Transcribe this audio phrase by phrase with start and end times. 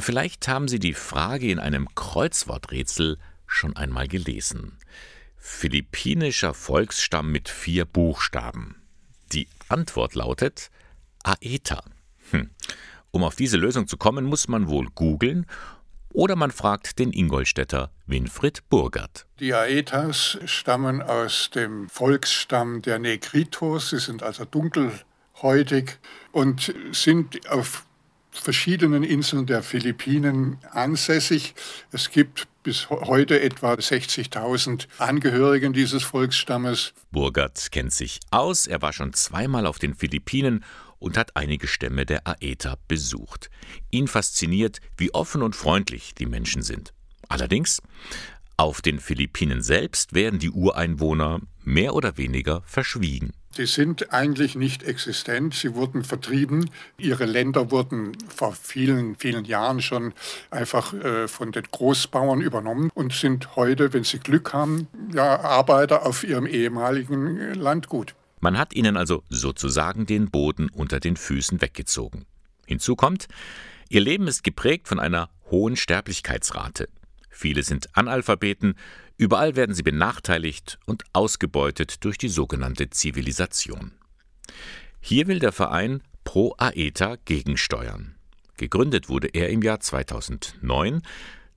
[0.00, 4.78] Vielleicht haben Sie die Frage in einem Kreuzworträtsel schon einmal gelesen.
[5.36, 8.82] Philippinischer Volksstamm mit vier Buchstaben.
[9.32, 10.70] Die Antwort lautet
[11.22, 11.82] Aeta.
[12.30, 12.50] Hm.
[13.10, 15.46] Um auf diese Lösung zu kommen, muss man wohl googeln
[16.10, 19.26] oder man fragt den Ingolstädter Winfried Burgert.
[19.38, 23.90] Die Aetas stammen aus dem Volksstamm der Negritos.
[23.90, 25.98] Sie sind also dunkelhäutig
[26.32, 27.86] und sind auf
[28.38, 31.54] verschiedenen Inseln der Philippinen ansässig.
[31.92, 36.94] Es gibt bis heute etwa 60.000 Angehörigen dieses Volksstammes.
[37.12, 38.66] Burgert kennt sich aus.
[38.66, 40.64] Er war schon zweimal auf den Philippinen
[40.98, 43.50] und hat einige Stämme der Aeta besucht.
[43.90, 46.92] Ihn fasziniert, wie offen und freundlich die Menschen sind.
[47.28, 47.80] Allerdings,
[48.56, 53.32] auf den Philippinen selbst werden die Ureinwohner mehr oder weniger verschwiegen.
[53.56, 55.54] Sie sind eigentlich nicht existent.
[55.54, 56.68] Sie wurden vertrieben.
[56.98, 60.12] Ihre Länder wurden vor vielen, vielen Jahren schon
[60.50, 66.04] einfach äh, von den Großbauern übernommen und sind heute, wenn sie Glück haben, ja, Arbeiter
[66.04, 68.14] auf ihrem ehemaligen Landgut.
[68.40, 72.26] Man hat ihnen also sozusagen den Boden unter den Füßen weggezogen.
[72.66, 73.26] Hinzu kommt,
[73.88, 76.88] ihr Leben ist geprägt von einer hohen Sterblichkeitsrate.
[77.36, 78.76] Viele sind Analphabeten,
[79.18, 83.92] überall werden sie benachteiligt und ausgebeutet durch die sogenannte Zivilisation.
[85.00, 88.14] Hier will der Verein Pro Aeta gegensteuern.
[88.56, 91.02] Gegründet wurde er im Jahr 2009.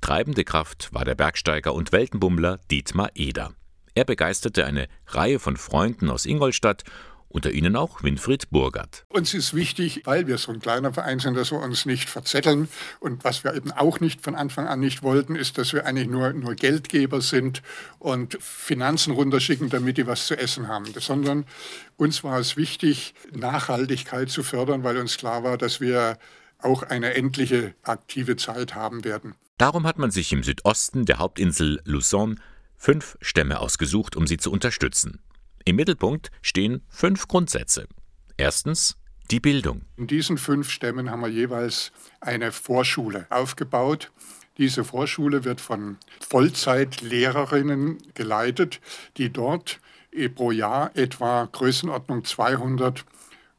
[0.00, 3.52] Treibende Kraft war der Bergsteiger und Weltenbummler Dietmar Eder.
[3.94, 6.84] Er begeisterte eine Reihe von Freunden aus Ingolstadt,
[7.28, 9.04] unter ihnen auch Winfried Burgert.
[9.08, 12.68] Uns ist wichtig, weil wir so ein kleiner Verein sind, dass wir uns nicht verzetteln.
[13.00, 16.08] Und was wir eben auch nicht von Anfang an nicht wollten, ist, dass wir eigentlich
[16.08, 17.62] nur, nur Geldgeber sind
[17.98, 20.86] und Finanzen runterschicken, damit die was zu essen haben.
[20.98, 21.44] Sondern
[21.96, 26.18] uns war es wichtig, Nachhaltigkeit zu fördern, weil uns klar war, dass wir
[26.58, 29.34] auch eine endliche aktive Zeit haben werden.
[29.58, 32.40] Darum hat man sich im Südosten der Hauptinsel Luzon
[32.76, 35.20] fünf Stämme ausgesucht, um sie zu unterstützen.
[35.68, 37.88] Im Mittelpunkt stehen fünf Grundsätze.
[38.36, 38.96] Erstens
[39.32, 39.82] die Bildung.
[39.96, 41.90] In diesen fünf Stämmen haben wir jeweils
[42.20, 44.12] eine Vorschule aufgebaut.
[44.58, 48.80] Diese Vorschule wird von Vollzeitlehrerinnen geleitet,
[49.16, 49.80] die dort
[50.36, 53.04] pro Jahr etwa Größenordnung 200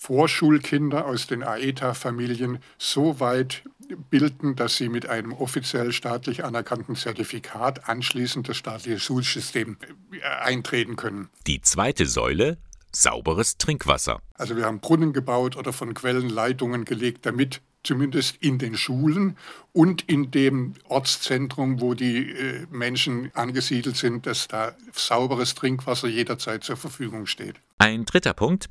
[0.00, 3.64] Vorschulkinder aus den AETA-Familien so weit
[4.10, 9.76] bilden, dass sie mit einem offiziell staatlich anerkannten Zertifikat anschließend das staatliche Schulsystem
[10.12, 11.28] äh, eintreten können.
[11.46, 12.58] Die zweite Säule
[12.92, 14.20] sauberes Trinkwasser.
[14.34, 19.36] Also wir haben Brunnen gebaut oder von Quellen Leitungen gelegt, damit zumindest in den Schulen
[19.72, 26.62] und in dem Ortszentrum, wo die äh, Menschen angesiedelt sind, dass da sauberes Trinkwasser jederzeit
[26.62, 27.56] zur Verfügung steht.
[27.78, 28.68] Ein dritter Punkt.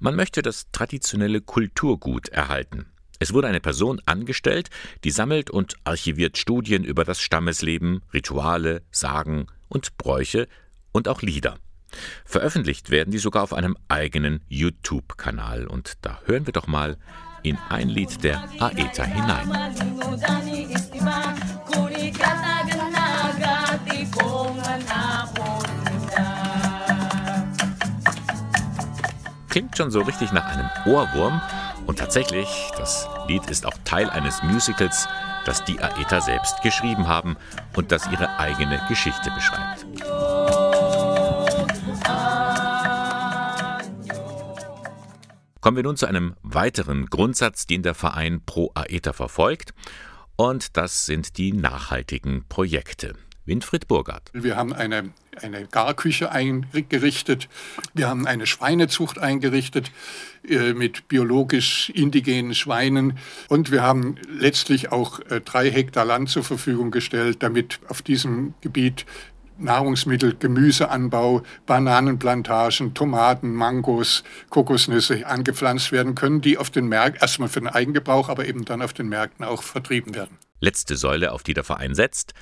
[0.00, 2.86] Man möchte das traditionelle Kulturgut erhalten.
[3.20, 4.68] Es wurde eine Person angestellt,
[5.04, 10.48] die sammelt und archiviert Studien über das Stammesleben, Rituale, Sagen und Bräuche
[10.92, 11.56] und auch Lieder.
[12.24, 15.66] Veröffentlicht werden die sogar auf einem eigenen YouTube-Kanal.
[15.68, 16.98] Und da hören wir doch mal
[17.46, 19.72] in ein Lied der Aeta hinein.
[29.48, 31.40] Klingt schon so richtig nach einem Ohrwurm,
[31.86, 35.08] und tatsächlich, das Lied ist auch Teil eines Musicals,
[35.44, 37.36] das die Aeta selbst geschrieben haben
[37.76, 39.86] und das ihre eigene Geschichte beschreibt.
[45.66, 49.74] Kommen wir nun zu einem weiteren Grundsatz, den der Verein Pro Aeta verfolgt,
[50.36, 53.16] und das sind die nachhaltigen Projekte.
[53.46, 54.30] Winfried Burgert.
[54.32, 55.10] Wir haben eine,
[55.42, 57.48] eine Garküche eingerichtet.
[57.94, 59.90] Wir haben eine Schweinezucht eingerichtet
[60.48, 63.18] äh, mit biologisch indigenen Schweinen.
[63.48, 68.54] Und wir haben letztlich auch äh, drei Hektar Land zur Verfügung gestellt, damit auf diesem
[68.60, 69.04] Gebiet
[69.58, 77.60] Nahrungsmittel, Gemüseanbau, Bananenplantagen, Tomaten, Mangos, Kokosnüsse angepflanzt werden können, die auf den Märkten, erstmal für
[77.60, 80.38] den Eigengebrauch, aber eben dann auf den Märkten auch vertrieben werden.
[80.60, 82.32] Letzte Säule, auf die der Verein setzt,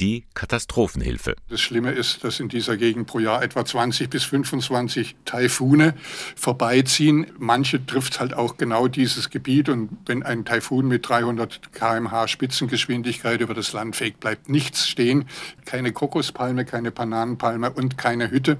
[0.00, 1.36] die Katastrophenhilfe.
[1.48, 5.94] Das Schlimme ist, dass in dieser Gegend pro Jahr etwa 20 bis 25 Taifune
[6.36, 7.26] vorbeiziehen.
[7.38, 13.40] Manche trifft halt auch genau dieses Gebiet und wenn ein Taifun mit 300 km/h Spitzengeschwindigkeit
[13.40, 15.26] über das Land fegt, bleibt nichts stehen.
[15.64, 18.56] Keine Kokospalme, keine Bananenpalme und keine Hütte.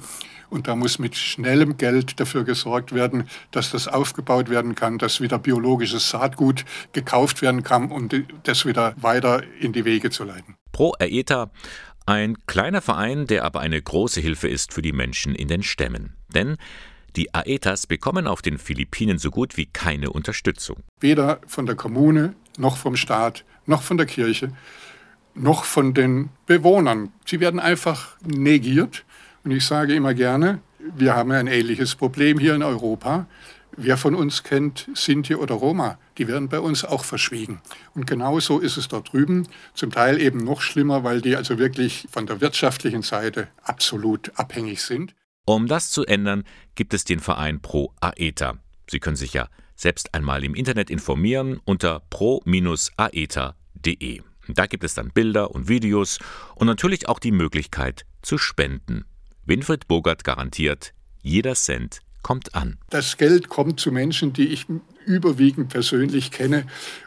[0.51, 5.21] Und da muss mit schnellem Geld dafür gesorgt werden, dass das aufgebaut werden kann, dass
[5.21, 8.09] wieder biologisches Saatgut gekauft werden kann, um
[8.43, 10.60] das wieder weiter in die Wege zu leiten.
[10.73, 11.51] Pro Aeta
[12.07, 16.15] ein kleiner Verein, der aber eine große Hilfe ist für die Menschen in den Stämmen.
[16.35, 16.57] Denn
[17.17, 20.79] die Aetas bekommen auf den Philippinen so gut wie keine Unterstützung.
[21.01, 24.53] Weder von der Kommune noch vom Staat noch von der Kirche,
[25.35, 27.13] noch von den Bewohnern.
[27.25, 29.05] Sie werden einfach negiert.
[29.45, 30.61] Und ich sage immer gerne,
[30.97, 33.27] wir haben ein ähnliches Problem hier in Europa.
[33.77, 35.99] Wer von uns kennt Sinti oder Roma?
[36.19, 37.61] Die werden bei uns auch verschwiegen.
[37.95, 39.49] Und genauso ist es dort drüben.
[39.75, 44.83] Zum Teil eben noch schlimmer, weil die also wirklich von der wirtschaftlichen Seite absolut abhängig
[44.83, 45.15] sind.
[45.47, 46.45] Um das zu ändern,
[46.75, 48.59] gibt es den Verein Pro Aeta.
[48.89, 54.21] Sie können sich ja selbst einmal im Internet informieren unter pro-aeta.de.
[54.49, 56.19] Da gibt es dann Bilder und Videos
[56.55, 59.07] und natürlich auch die Möglichkeit zu spenden.
[59.45, 62.79] Winfried Bogart garantiert, jeder Cent kommt an.
[62.91, 64.67] Das Geld kommt zu Menschen, die ich
[65.05, 66.65] überwiegend persönlich kenne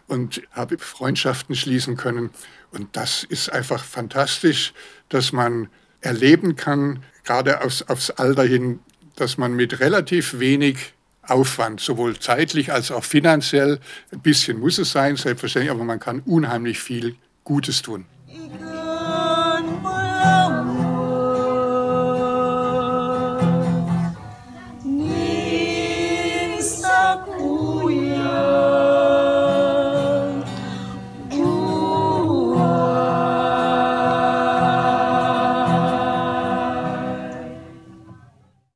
[0.07, 2.31] und habe Freundschaften schließen können.
[2.71, 4.73] Und das ist einfach fantastisch,
[5.09, 5.69] dass man
[6.01, 8.79] erleben kann, gerade aufs, aufs Alter hin,
[9.15, 13.79] dass man mit relativ wenig Aufwand, sowohl zeitlich als auch finanziell,
[14.11, 18.05] ein bisschen muss es sein, selbstverständlich, aber man kann unheimlich viel Gutes tun.